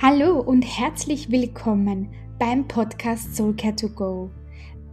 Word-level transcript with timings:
Hallo 0.00 0.38
und 0.38 0.62
herzlich 0.62 1.28
willkommen 1.28 2.08
beim 2.38 2.68
Podcast 2.68 3.34
Soulcare 3.34 3.74
to 3.74 3.88
Go. 3.88 4.30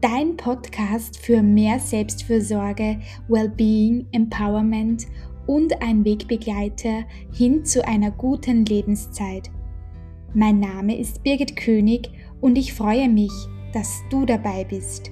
Dein 0.02 0.36
Podcast 0.36 1.20
für 1.20 1.44
mehr 1.44 1.80
Selbstfürsorge, 1.80 3.00
Wellbeing, 3.28 4.08
Empowerment 4.14 5.06
und 5.46 5.80
ein 5.84 6.04
Wegbegleiter 6.04 7.04
hin 7.32 7.64
zu 7.64 7.88
einer 7.88 8.10
guten 8.10 8.66
Lebenszeit. 8.66 9.52
Mein 10.34 10.60
Name 10.60 10.98
ist 10.98 11.22
Birgit 11.22 11.56
König 11.56 12.10
und 12.42 12.58
ich 12.58 12.74
freue 12.74 13.08
mich, 13.08 13.32
dass 13.74 14.02
du 14.10 14.26
dabei 14.26 14.64
bist. 14.64 15.12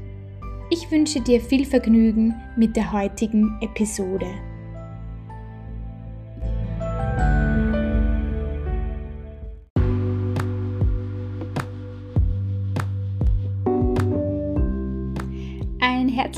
Ich 0.72 0.90
wünsche 0.90 1.22
dir 1.22 1.40
viel 1.40 1.66
Vergnügen 1.66 2.34
mit 2.58 2.76
der 2.76 2.92
heutigen 2.92 3.60
Episode. 3.62 4.26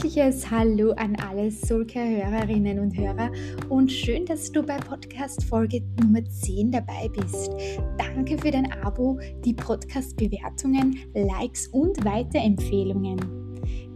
Herzliches 0.05 0.51
Hallo 0.51 0.91
an 0.91 1.15
alle 1.15 1.49
Soulcare-Hörerinnen 1.49 2.77
und 2.77 2.95
Hörer 2.95 3.31
und 3.69 3.91
schön, 3.91 4.23
dass 4.23 4.51
du 4.51 4.61
bei 4.61 4.77
Podcast-Folge 4.77 5.81
Nummer 5.99 6.23
10 6.23 6.71
dabei 6.71 7.09
bist. 7.09 7.49
Danke 7.97 8.37
für 8.37 8.51
dein 8.51 8.71
Abo, 8.83 9.19
die 9.43 9.55
Podcast-Bewertungen, 9.55 10.99
Likes 11.15 11.69
und 11.69 12.05
Weiterempfehlungen. 12.05 13.17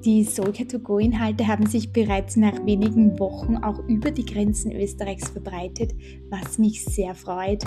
Die 0.03 0.23
Soulcare 0.23 0.67
to 0.67 0.79
Go 0.79 0.97
Inhalte 0.97 1.45
haben 1.45 1.67
sich 1.67 1.93
bereits 1.93 2.35
nach 2.35 2.65
wenigen 2.65 3.19
Wochen 3.19 3.57
auch 3.57 3.77
über 3.87 4.09
die 4.09 4.25
Grenzen 4.25 4.71
Österreichs 4.71 5.29
verbreitet, 5.29 5.93
was 6.31 6.57
mich 6.57 6.83
sehr 6.85 7.13
freut. 7.13 7.63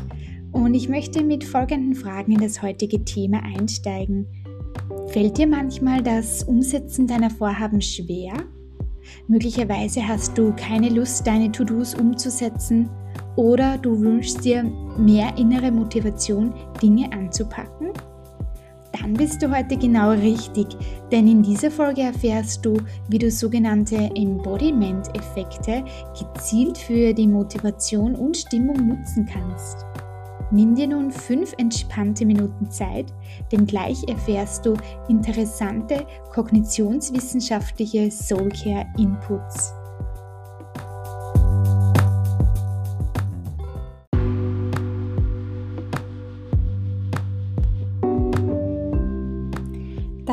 Und 0.50 0.74
ich 0.74 0.88
möchte 0.88 1.22
mit 1.22 1.44
folgenden 1.44 1.94
Fragen 1.94 2.32
in 2.32 2.40
das 2.40 2.60
heutige 2.60 3.04
Thema 3.04 3.40
einsteigen. 3.44 4.26
Fällt 5.12 5.36
dir 5.36 5.46
manchmal 5.46 6.02
das 6.02 6.42
Umsetzen 6.44 7.06
deiner 7.06 7.28
Vorhaben 7.28 7.82
schwer? 7.82 8.32
Möglicherweise 9.28 10.08
hast 10.08 10.38
du 10.38 10.54
keine 10.56 10.88
Lust, 10.88 11.26
deine 11.26 11.52
To-Dos 11.52 11.94
umzusetzen 11.94 12.88
oder 13.36 13.76
du 13.76 14.00
wünschst 14.00 14.42
dir 14.42 14.64
mehr 14.96 15.36
innere 15.36 15.70
Motivation, 15.70 16.54
Dinge 16.80 17.12
anzupacken? 17.12 17.92
Dann 18.98 19.12
bist 19.12 19.42
du 19.42 19.54
heute 19.54 19.76
genau 19.76 20.12
richtig, 20.12 20.66
denn 21.10 21.28
in 21.28 21.42
dieser 21.42 21.70
Folge 21.70 22.00
erfährst 22.00 22.64
du, 22.64 22.78
wie 23.10 23.18
du 23.18 23.30
sogenannte 23.30 23.96
Embodiment-Effekte 24.14 25.84
gezielt 26.18 26.78
für 26.78 27.12
die 27.12 27.28
Motivation 27.28 28.14
und 28.14 28.34
Stimmung 28.34 28.88
nutzen 28.88 29.28
kannst. 29.30 29.84
Nimm 30.52 30.74
dir 30.74 30.86
nun 30.86 31.10
fünf 31.10 31.54
entspannte 31.56 32.26
Minuten 32.26 32.70
Zeit, 32.70 33.06
denn 33.50 33.66
gleich 33.66 34.06
erfährst 34.06 34.66
du 34.66 34.74
interessante 35.08 36.06
kognitionswissenschaftliche 36.30 38.10
Soulcare 38.10 38.86
Inputs. 38.98 39.72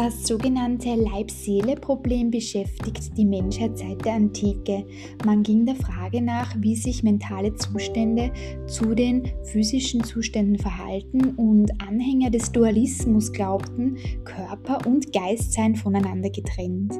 Das 0.09 0.25
sogenannte 0.25 0.95
Leib-Seele-Problem 0.95 2.31
beschäftigt 2.31 3.15
die 3.15 3.25
Menschheit 3.25 3.77
seit 3.77 4.03
der 4.03 4.13
Antike. 4.13 4.83
Man 5.23 5.43
ging 5.43 5.67
der 5.67 5.75
Frage 5.75 6.19
nach, 6.19 6.55
wie 6.57 6.75
sich 6.75 7.03
mentale 7.03 7.53
Zustände 7.53 8.31
zu 8.66 8.95
den 8.95 9.31
physischen 9.43 10.03
Zuständen 10.03 10.57
verhalten 10.57 11.35
und 11.35 11.69
Anhänger 11.79 12.31
des 12.31 12.51
Dualismus 12.51 13.31
glaubten, 13.31 13.97
Körper 14.25 14.79
und 14.88 15.13
Geist 15.13 15.53
seien 15.53 15.75
voneinander 15.75 16.31
getrennt. 16.31 16.95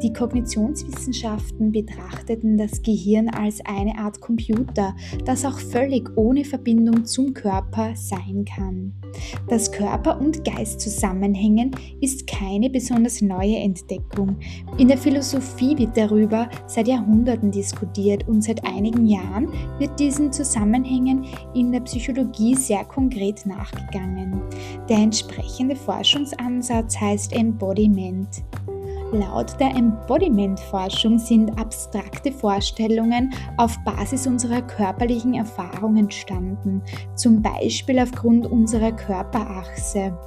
Die 0.00 0.12
Kognitionswissenschaften 0.12 1.72
betrachteten 1.72 2.58
das 2.58 2.80
Gehirn 2.82 3.28
als 3.28 3.60
eine 3.66 3.98
Art 3.98 4.20
Computer, 4.20 4.94
das 5.24 5.44
auch 5.44 5.58
völlig 5.58 6.08
ohne 6.14 6.44
Verbindung 6.44 7.06
zum 7.06 7.34
Körper 7.34 7.96
sein 7.96 8.44
kann. 8.44 8.92
Dass 9.48 9.72
Körper 9.72 10.20
und 10.20 10.44
Geist 10.44 10.80
zusammenhängen, 10.80 11.72
ist 12.00 12.26
keine 12.52 12.68
besonders 12.68 13.22
neue 13.22 13.56
Entdeckung. 13.56 14.36
In 14.76 14.88
der 14.88 14.98
Philosophie 14.98 15.76
wird 15.78 15.96
darüber 15.96 16.50
seit 16.66 16.86
Jahrhunderten 16.86 17.50
diskutiert 17.50 18.28
und 18.28 18.42
seit 18.42 18.62
einigen 18.66 19.06
Jahren 19.06 19.48
wird 19.78 19.98
diesen 19.98 20.30
Zusammenhängen 20.30 21.24
in 21.54 21.72
der 21.72 21.80
Psychologie 21.80 22.54
sehr 22.54 22.84
konkret 22.84 23.46
nachgegangen. 23.46 24.42
Der 24.86 24.98
entsprechende 24.98 25.74
Forschungsansatz 25.76 27.00
heißt 27.00 27.32
Embodiment. 27.32 28.44
Laut 29.12 29.58
der 29.58 29.74
Embodiment-Forschung 29.74 31.18
sind 31.18 31.58
abstrakte 31.58 32.32
Vorstellungen 32.32 33.32
auf 33.56 33.78
Basis 33.84 34.26
unserer 34.26 34.60
körperlichen 34.62 35.34
Erfahrung 35.34 35.96
entstanden, 35.96 36.82
zum 37.14 37.40
Beispiel 37.40 37.98
aufgrund 37.98 38.46
unserer 38.46 38.92
Körperachse. 38.92 40.18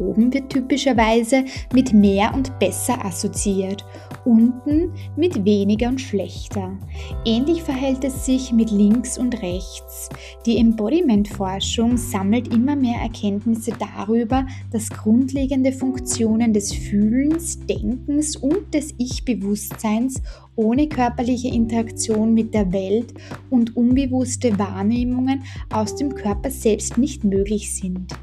Oben 0.00 0.32
wird 0.32 0.50
typischerweise 0.50 1.44
mit 1.74 1.92
mehr 1.92 2.32
und 2.34 2.58
besser 2.58 3.04
assoziiert, 3.04 3.84
unten 4.24 4.92
mit 5.16 5.44
weniger 5.44 5.88
und 5.88 6.00
schlechter. 6.00 6.76
Ähnlich 7.24 7.62
verhält 7.62 8.02
es 8.04 8.24
sich 8.24 8.52
mit 8.52 8.70
links 8.70 9.18
und 9.18 9.40
rechts. 9.42 10.08
Die 10.46 10.58
Embodiment-Forschung 10.58 11.96
sammelt 11.96 12.52
immer 12.52 12.76
mehr 12.76 13.00
Erkenntnisse 13.00 13.72
darüber, 13.78 14.46
dass 14.72 14.88
grundlegende 14.88 15.72
Funktionen 15.72 16.52
des 16.52 16.72
Fühlens, 16.72 17.58
Denkens 17.66 18.36
und 18.36 18.72
des 18.72 18.94
Ich-Bewusstseins 18.98 20.22
ohne 20.56 20.88
körperliche 20.88 21.48
Interaktion 21.48 22.34
mit 22.34 22.54
der 22.54 22.72
Welt 22.72 23.14
und 23.50 23.76
unbewusste 23.76 24.58
Wahrnehmungen 24.58 25.42
aus 25.72 25.96
dem 25.96 26.14
Körper 26.14 26.50
selbst 26.50 26.98
nicht 26.98 27.24
möglich 27.24 27.74
sind. 27.74 28.14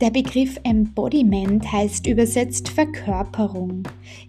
Der 0.00 0.10
Begriff 0.10 0.58
Embodiment 0.64 1.70
heißt 1.70 2.06
übersetzt 2.06 2.68
Verkörperung. 2.68 3.84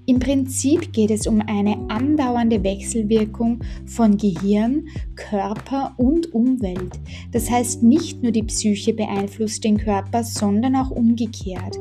Im 0.06 0.20
Prinzip 0.20 0.94
geht 0.94 1.12
es 1.12 1.28
um 1.28 1.42
eine 1.42 1.78
andauernde 1.90 2.64
Wechselwirkung 2.64 3.60
von 3.86 4.18
Gehirn, 4.18 4.88
Körper 5.16 5.94
und 5.98 6.34
Umwelt. 6.34 7.00
Das 7.32 7.50
heißt, 7.50 7.84
nicht 7.84 8.22
nur 8.22 8.32
die 8.32 8.44
Psyche 8.44 8.94
beeinflusst 8.94 9.64
den 9.64 9.78
Körper, 9.78 10.24
sondern 10.24 10.76
auch 10.76 10.92
umgekehrt. 10.92 11.78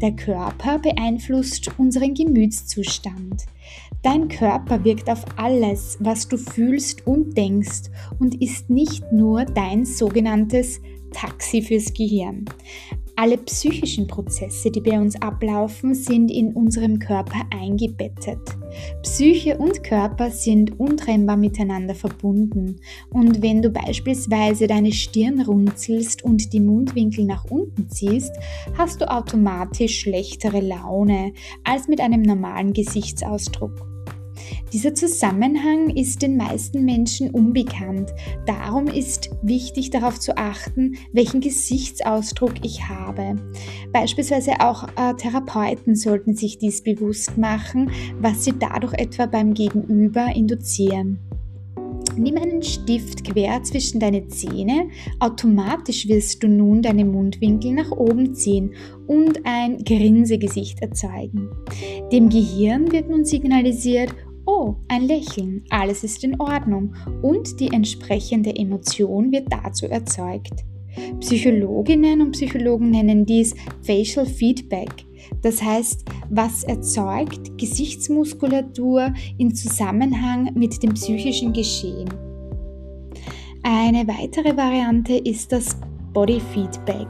Der 0.00 0.12
Körper 0.12 0.78
beeinflusst 0.78 1.70
unseren 1.78 2.14
Gemütszustand. 2.14 3.44
Dein 4.02 4.28
Körper 4.28 4.84
wirkt 4.84 5.10
auf 5.10 5.24
alles, 5.36 5.96
was 6.00 6.28
du 6.28 6.36
fühlst 6.36 7.06
und 7.06 7.36
denkst 7.36 7.90
und 8.18 8.40
ist 8.40 8.70
nicht 8.70 9.10
nur 9.12 9.44
dein 9.44 9.84
sogenanntes 9.84 10.80
Taxi 11.16 11.62
fürs 11.62 11.94
Gehirn. 11.94 12.44
Alle 13.18 13.38
psychischen 13.38 14.06
Prozesse, 14.06 14.70
die 14.70 14.82
bei 14.82 15.00
uns 15.00 15.16
ablaufen, 15.22 15.94
sind 15.94 16.30
in 16.30 16.52
unserem 16.52 16.98
Körper 16.98 17.46
eingebettet. 17.50 18.38
Psyche 19.02 19.56
und 19.56 19.82
Körper 19.82 20.30
sind 20.30 20.78
untrennbar 20.78 21.38
miteinander 21.38 21.94
verbunden. 21.94 22.76
Und 23.08 23.40
wenn 23.40 23.62
du 23.62 23.70
beispielsweise 23.70 24.66
deine 24.66 24.92
Stirn 24.92 25.40
runzelst 25.40 26.22
und 26.22 26.52
die 26.52 26.60
Mundwinkel 26.60 27.24
nach 27.24 27.46
unten 27.46 27.88
ziehst, 27.88 28.34
hast 28.76 29.00
du 29.00 29.10
automatisch 29.10 30.00
schlechtere 30.00 30.60
Laune 30.60 31.32
als 31.64 31.88
mit 31.88 32.02
einem 32.02 32.20
normalen 32.20 32.74
Gesichtsausdruck. 32.74 33.95
Dieser 34.72 34.94
Zusammenhang 34.94 35.90
ist 35.90 36.22
den 36.22 36.36
meisten 36.36 36.84
Menschen 36.84 37.30
unbekannt. 37.30 38.12
Darum 38.46 38.86
ist 38.86 39.30
wichtig 39.42 39.90
darauf 39.90 40.18
zu 40.18 40.36
achten, 40.36 40.96
welchen 41.12 41.40
Gesichtsausdruck 41.40 42.54
ich 42.62 42.88
habe. 42.88 43.36
Beispielsweise 43.92 44.60
auch 44.60 44.88
äh, 44.96 45.14
Therapeuten 45.14 45.94
sollten 45.94 46.34
sich 46.34 46.58
dies 46.58 46.82
bewusst 46.82 47.38
machen, 47.38 47.90
was 48.20 48.44
sie 48.44 48.54
dadurch 48.58 48.94
etwa 48.94 49.26
beim 49.26 49.54
Gegenüber 49.54 50.34
induzieren. 50.34 51.20
Nimm 52.18 52.38
einen 52.38 52.62
Stift 52.62 53.24
quer 53.24 53.62
zwischen 53.62 54.00
deine 54.00 54.26
Zähne. 54.28 54.88
Automatisch 55.20 56.08
wirst 56.08 56.42
du 56.42 56.48
nun 56.48 56.80
deine 56.80 57.04
Mundwinkel 57.04 57.72
nach 57.72 57.90
oben 57.90 58.34
ziehen 58.34 58.72
und 59.06 59.40
ein 59.44 59.84
Grinsegesicht 59.84 60.80
erzeugen. 60.80 61.50
Dem 62.10 62.30
Gehirn 62.30 62.90
wird 62.90 63.10
nun 63.10 63.26
signalisiert, 63.26 64.14
Oh, 64.46 64.76
ein 64.86 65.02
Lächeln, 65.02 65.64
alles 65.70 66.04
ist 66.04 66.22
in 66.22 66.40
Ordnung 66.40 66.94
und 67.20 67.58
die 67.58 67.68
entsprechende 67.68 68.54
Emotion 68.54 69.32
wird 69.32 69.48
dazu 69.50 69.86
erzeugt. 69.86 70.64
Psychologinnen 71.18 72.20
und 72.22 72.30
Psychologen 72.30 72.90
nennen 72.90 73.26
dies 73.26 73.56
Facial 73.82 74.24
Feedback. 74.24 75.04
Das 75.42 75.60
heißt, 75.60 76.04
was 76.30 76.62
erzeugt 76.62 77.58
Gesichtsmuskulatur 77.58 79.12
in 79.36 79.52
Zusammenhang 79.52 80.52
mit 80.54 80.80
dem 80.80 80.94
psychischen 80.94 81.52
Geschehen. 81.52 82.08
Eine 83.64 84.06
weitere 84.06 84.56
Variante 84.56 85.16
ist 85.16 85.50
das 85.50 85.76
Body 86.12 86.40
Feedback. 86.54 87.08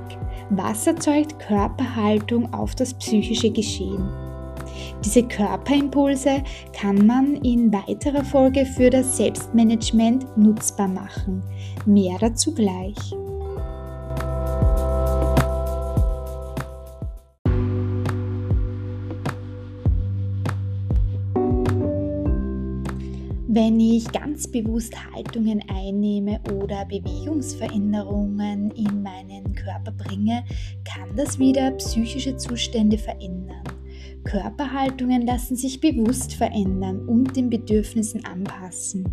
Was 0.49 0.87
erzeugt 0.87 1.39
Körperhaltung 1.39 2.53
auf 2.55 2.75
das 2.75 2.95
psychische 2.95 3.51
Geschehen? 3.51 4.26
Diese 5.07 5.23
Körperimpulse 5.23 6.43
kann 6.73 7.07
man 7.07 7.37
in 7.37 7.73
weiterer 7.73 8.25
Folge 8.25 8.67
für 8.67 8.91
das 8.91 9.17
Selbstmanagement 9.17 10.37
nutzbar 10.37 10.89
machen. 10.89 11.45
Mehr 11.87 12.17
dazu 12.19 12.53
gleich. 12.53 12.97
Wenn 23.47 23.79
ich 23.79 24.11
ganz 24.11 24.51
bewusst 24.51 24.93
Haltungen 25.15 25.63
einnehme 25.69 26.41
oder 26.53 26.85
Bewegungsveränderungen 26.85 28.73
in 28.73 29.05
meinen 29.05 29.55
Körper 29.55 29.93
bringe, 29.93 30.45
kann 30.85 31.15
das 31.15 31.39
wieder 31.39 31.71
psychische 31.71 32.37
Zustände 32.37 32.99
verändern. 32.99 33.66
Körperhaltungen 34.27 35.23
lassen 35.23 35.57
sich 35.57 35.81
bewusst 35.81 36.35
verändern 36.35 37.09
und 37.09 37.37
den 37.37 37.49
Bedürfnissen 37.49 38.25
anpassen. 38.25 39.05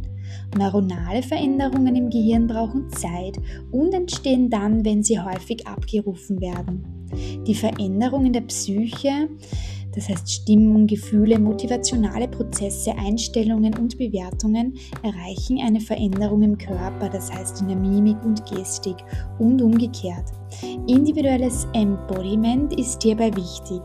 Neuronale 0.57 1.21
Veränderungen 1.21 1.95
im 1.95 2.09
Gehirn 2.09 2.47
brauchen 2.47 2.89
Zeit 2.89 3.37
und 3.71 3.93
entstehen 3.93 4.49
dann, 4.49 4.83
wenn 4.83 5.03
sie 5.03 5.19
häufig 5.19 5.67
abgerufen 5.67 6.41
werden. 6.41 6.83
Die 7.45 7.55
Veränderung 7.55 8.25
in 8.25 8.33
der 8.33 8.41
Psyche 8.41 9.29
das 9.95 10.09
heißt 10.09 10.31
Stimmung, 10.31 10.87
Gefühle, 10.87 11.37
motivationale 11.37 12.27
Prozesse, 12.27 12.95
Einstellungen 12.97 13.77
und 13.77 13.97
Bewertungen 13.97 14.73
erreichen 15.03 15.59
eine 15.63 15.79
Veränderung 15.79 16.41
im 16.41 16.57
Körper, 16.57 17.09
das 17.09 17.31
heißt 17.31 17.61
in 17.61 17.67
der 17.67 17.77
Mimik 17.77 18.17
und 18.23 18.43
Gestik 18.47 18.95
und 19.37 19.61
umgekehrt. 19.61 20.31
Individuelles 20.87 21.67
Embodiment 21.73 22.77
ist 22.79 23.03
hierbei 23.03 23.31
wichtig. 23.35 23.81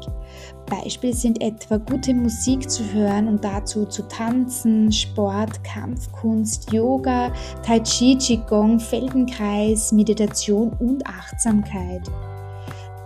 Beispiele 0.69 1.15
sind 1.15 1.41
etwa 1.43 1.79
gute 1.79 2.15
Musik 2.15 2.71
zu 2.71 2.83
hören 2.93 3.29
und 3.29 3.45
dazu 3.45 3.87
zu 3.87 4.03
tanzen, 4.09 4.93
Sport, 4.93 5.63
Kampfkunst, 5.65 6.73
Yoga, 6.73 7.33
Tai 7.63 7.81
Chi, 7.81 8.17
Qigong, 8.17 8.79
Feldenkreis, 8.79 9.93
Meditation 9.93 10.73
und 10.79 11.07
Achtsamkeit. 11.07 12.03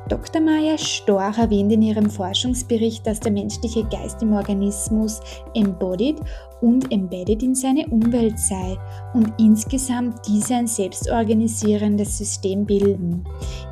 Dr. 0.09 0.43
Maya 0.43 0.77
Storch 0.77 1.39
erwähnt 1.39 1.73
in 1.73 1.81
ihrem 1.81 2.11
Forschungsbericht, 2.11 3.07
dass 3.07 3.21
der 3.21 3.33
menschliche 3.33 3.85
Geist 3.85 4.21
im 4.21 4.35
Organismus 4.35 5.21
embodied 5.55 6.21
und 6.61 6.93
embedded 6.93 7.43
in 7.43 7.55
seine 7.55 7.87
Umwelt 7.87 8.39
sei 8.39 8.77
und 9.15 9.33
insgesamt 9.39 10.21
diese 10.29 10.57
ein 10.57 10.67
selbstorganisierendes 10.67 12.19
System 12.19 12.67
bilden. 12.67 13.25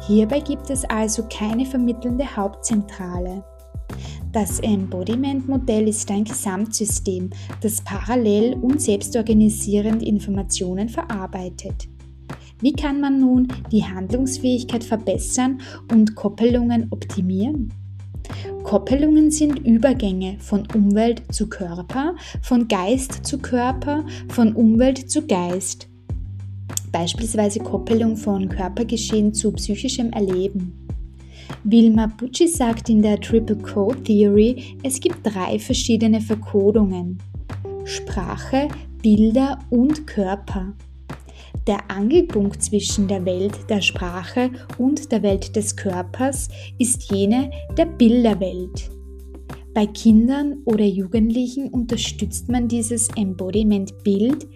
Hierbei 0.07 0.41
gibt 0.41 0.71
es 0.71 0.85
also 0.87 1.25
keine 1.29 1.67
vermittelnde 1.67 2.25
Hauptzentrale. 2.37 3.45
Das 4.33 4.61
Embodiment-Modell 4.61 5.89
ist 5.89 6.11
ein 6.11 6.25
Gesamtsystem, 6.25 7.31
das 7.61 7.83
parallel 7.83 8.55
und 8.55 8.81
selbstorganisierend 8.81 10.03
Informationen 10.03 10.89
verarbeitet. 10.89 11.89
Wie 12.61 12.73
kann 12.73 13.01
man 13.01 13.19
nun 13.21 13.49
die 13.73 13.85
Handlungsfähigkeit 13.85 14.85
verbessern 14.85 15.61
und 15.91 16.15
Koppelungen 16.15 16.89
optimieren? 16.91 17.73
Koppelungen 18.63 19.31
sind 19.31 19.67
Übergänge 19.67 20.37
von 20.39 20.67
Umwelt 20.75 21.23
zu 21.33 21.49
Körper, 21.49 22.15
von 22.43 22.69
Geist 22.69 23.25
zu 23.27 23.39
Körper, 23.39 24.05
von 24.29 24.55
Umwelt 24.55 25.11
zu 25.11 25.27
Geist. 25.27 25.89
Beispielsweise 26.93 27.61
Koppelung 27.61 28.17
von 28.17 28.49
Körpergeschehen 28.49 29.33
zu 29.33 29.53
psychischem 29.53 30.13
Erleben. 30.13 30.90
Wilma 31.65 32.07
Bucci 32.07 32.49
sagt 32.49 32.89
in 32.89 33.03
der 33.03 33.21
Triple 33.21 33.57
Code 33.57 34.03
Theory, 34.03 34.77
es 34.83 35.01
gibt 35.01 35.19
drei 35.23 35.59
verschiedene 35.59 36.21
Verkodungen. 36.21 37.19
Sprache, 37.85 38.69
Bilder 39.03 39.59
und 39.71 40.07
Körper. 40.07 40.73
Der 41.67 41.91
Angelpunkt 41.91 42.63
zwischen 42.63 43.09
der 43.09 43.25
Welt 43.25 43.69
der 43.69 43.81
Sprache 43.81 44.51
und 44.79 45.13
der 45.13 45.23
Welt 45.23 45.55
des 45.57 45.77
Körpers 45.77 46.49
ist 46.79 47.13
jene 47.13 47.51
der 47.77 47.87
Bilderwelt. 47.87 48.91
Bei 49.73 49.87
Kindern 49.87 50.63
oder 50.65 50.85
Jugendlichen 50.85 51.69
unterstützt 51.69 52.49
man 52.49 52.67
dieses 52.67 53.09
Embodiment-Bild 53.17 54.49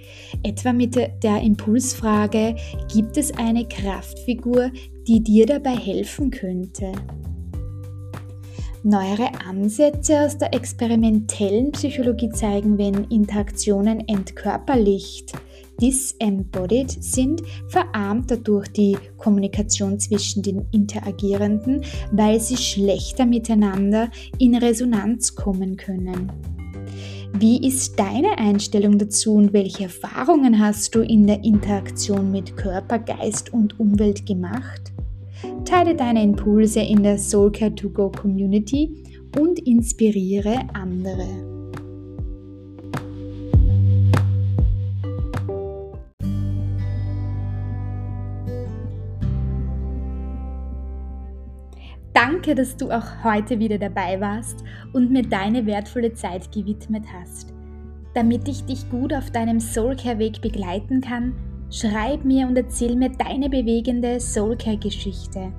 etwa 0.43 0.73
mit 0.73 0.97
der 0.97 1.41
Impulsfrage, 1.41 2.57
gibt 2.93 3.17
es 3.17 3.33
eine 3.39 3.65
Kraftfigur, 3.69 4.73
die 5.07 5.23
dir 5.23 5.47
dabei 5.47 5.77
helfen 5.77 6.31
könnte? 6.31 6.93
Neuere 8.87 9.31
Ansätze 9.47 10.21
aus 10.21 10.37
der 10.37 10.53
experimentellen 10.53 11.73
Psychologie 11.73 12.29
zeigen, 12.29 12.77
wenn 12.77 13.05
Interaktionen 13.05 14.07
entkörperlicht, 14.09 15.33
disembodied 15.81 17.03
sind, 17.03 17.43
verarmt 17.69 18.31
dadurch 18.31 18.69
die 18.69 18.97
Kommunikation 19.17 19.99
zwischen 19.99 20.43
den 20.43 20.67
Interagierenden, 20.71 21.83
weil 22.13 22.41
sie 22.41 22.59
schlechter 22.59 23.25
miteinander 23.25 24.11
in 24.39 24.55
Resonanz 24.55 25.35
kommen 25.35 25.79
können. 25.79 26.31
Wie 27.37 27.67
ist 27.67 27.99
deine 27.99 28.39
Einstellung 28.39 28.97
dazu 28.99 29.35
und 29.35 29.53
welche 29.53 29.85
Erfahrungen 29.85 30.61
hast 30.61 30.95
du 30.95 31.01
in 31.01 31.27
der 31.27 31.43
Interaktion 31.43 32.31
mit 32.31 32.57
Körper, 32.57 33.01
Geist 33.01 33.53
und 33.53 33.81
Umwelt 33.81 34.25
gemacht? 34.25 34.94
Teile 35.65 35.95
deine 35.95 36.23
Impulse 36.23 36.81
in 36.81 37.03
der 37.03 37.19
Soulcare 37.19 37.75
2 37.75 37.89
Go 37.89 38.11
Community 38.11 39.03
und 39.39 39.59
inspiriere 39.61 40.59
andere. 40.75 41.55
Danke, 52.13 52.55
dass 52.55 52.77
du 52.77 52.91
auch 52.91 53.25
heute 53.25 53.59
wieder 53.59 53.79
dabei 53.79 54.21
warst 54.21 54.63
und 54.93 55.11
mir 55.11 55.23
deine 55.23 55.67
wertvolle 55.67 56.13
Zeit 56.13 56.53
gewidmet 56.53 57.05
hast. 57.13 57.55
Damit 58.15 58.47
ich 58.49 58.65
dich 58.65 58.89
gut 58.91 59.13
auf 59.15 59.31
deinem 59.31 59.59
Soulcare-Weg 59.59 60.41
begleiten 60.41 61.01
kann, 61.01 61.35
schreib 61.71 62.25
mir 62.25 62.47
und 62.47 62.57
erzähl 62.57 62.97
mir 62.97 63.11
deine 63.11 63.49
bewegende 63.49 64.21
Soulcare-Geschichte. 64.21 65.53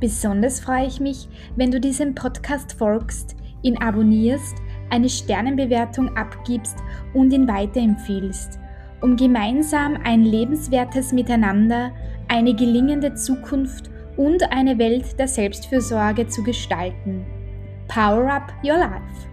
Besonders 0.00 0.60
freue 0.60 0.86
ich 0.86 1.00
mich, 1.00 1.28
wenn 1.56 1.70
du 1.70 1.80
diesem 1.80 2.14
Podcast 2.14 2.72
folgst, 2.72 3.36
ihn 3.62 3.76
abonnierst, 3.78 4.56
eine 4.90 5.08
Sternenbewertung 5.08 6.16
abgibst 6.16 6.76
und 7.14 7.32
ihn 7.32 7.46
weiterempfiehlst, 7.46 8.58
um 9.02 9.16
gemeinsam 9.16 9.98
ein 10.04 10.24
lebenswertes 10.24 11.12
Miteinander, 11.12 11.92
eine 12.28 12.54
gelingende 12.54 13.14
Zukunft 13.14 13.90
und 14.16 14.42
eine 14.52 14.78
Welt 14.78 15.18
der 15.18 15.28
Selbstfürsorge 15.28 16.26
zu 16.26 16.42
gestalten. 16.42 17.24
Power 17.88 18.30
Up 18.30 18.52
Your 18.64 18.78
Life! 18.78 19.29